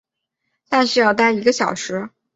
[0.67, 2.09] 但是要待一个小时